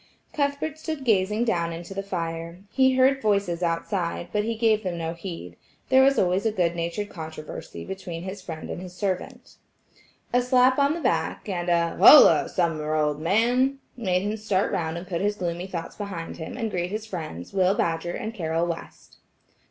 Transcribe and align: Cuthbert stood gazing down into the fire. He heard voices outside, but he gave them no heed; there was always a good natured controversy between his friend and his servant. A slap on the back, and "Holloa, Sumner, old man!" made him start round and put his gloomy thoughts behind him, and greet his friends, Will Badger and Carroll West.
Cuthbert 0.33 0.79
stood 0.79 1.03
gazing 1.03 1.45
down 1.45 1.71
into 1.71 1.93
the 1.93 2.01
fire. 2.01 2.63
He 2.71 2.95
heard 2.95 3.21
voices 3.21 3.61
outside, 3.61 4.29
but 4.33 4.43
he 4.43 4.55
gave 4.55 4.81
them 4.81 4.97
no 4.97 5.13
heed; 5.13 5.57
there 5.89 6.01
was 6.01 6.17
always 6.17 6.43
a 6.43 6.51
good 6.51 6.75
natured 6.75 7.07
controversy 7.07 7.85
between 7.85 8.23
his 8.23 8.41
friend 8.41 8.71
and 8.71 8.81
his 8.81 8.95
servant. 8.95 9.57
A 10.33 10.41
slap 10.41 10.79
on 10.79 10.95
the 10.95 11.01
back, 11.01 11.47
and 11.47 11.69
"Holloa, 11.69 12.49
Sumner, 12.49 12.95
old 12.95 13.19
man!" 13.21 13.77
made 13.95 14.23
him 14.23 14.37
start 14.37 14.71
round 14.71 14.97
and 14.97 15.05
put 15.05 15.21
his 15.21 15.35
gloomy 15.35 15.67
thoughts 15.67 15.97
behind 15.97 16.37
him, 16.37 16.57
and 16.57 16.71
greet 16.71 16.89
his 16.89 17.05
friends, 17.05 17.53
Will 17.53 17.75
Badger 17.75 18.13
and 18.15 18.33
Carroll 18.33 18.65
West. 18.65 19.17